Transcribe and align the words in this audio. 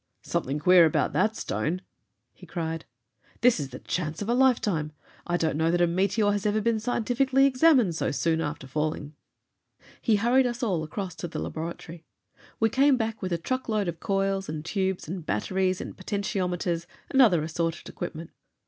"Something 0.23 0.57
queer 0.57 0.85
about 0.85 1.13
that 1.13 1.35
stone!" 1.35 1.79
he 2.33 2.47
cried. 2.47 2.85
"This 3.41 3.59
is 3.59 3.69
the 3.69 3.77
chance 3.77 4.19
of 4.23 4.29
a 4.29 4.33
lifetime! 4.33 4.93
I 5.27 5.37
don't 5.37 5.55
know 5.55 5.69
that 5.69 5.79
a 5.79 5.85
meteor 5.85 6.31
has 6.31 6.43
ever 6.47 6.59
been 6.59 6.79
scientifically 6.79 7.45
examined 7.45 7.93
so 7.93 8.09
soon 8.09 8.41
after 8.41 8.65
falling." 8.65 9.13
He 10.01 10.15
hurried 10.15 10.47
us 10.47 10.63
all 10.63 10.81
across 10.81 11.13
to 11.17 11.27
the 11.27 11.37
laboratory. 11.37 12.03
We 12.59 12.67
came 12.71 12.97
back 12.97 13.21
with 13.21 13.31
a 13.31 13.37
truck 13.37 13.69
load 13.69 13.87
of 13.87 13.99
coils 13.99 14.49
and 14.49 14.65
tubes 14.65 15.07
and 15.07 15.23
batteries 15.23 15.79
and 15.79 15.95
potentiometers 15.95 16.87
and 17.11 17.21
other 17.21 17.43
assorted 17.43 17.87
equipment. 17.87 18.31